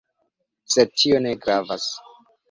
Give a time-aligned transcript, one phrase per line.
[0.75, 1.85] Sed tio ne gravas.